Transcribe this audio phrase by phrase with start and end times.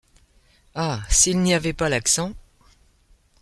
[0.73, 1.03] Ah!
[1.11, 2.33] s’il n’y avait pas l’accent!